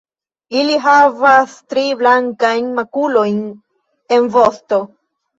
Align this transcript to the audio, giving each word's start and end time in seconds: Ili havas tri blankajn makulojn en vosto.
Ili 0.59 0.75
havas 0.83 1.51
tri 1.73 1.83
blankajn 1.99 2.71
makulojn 2.79 3.37
en 4.17 4.25
vosto. 4.37 4.81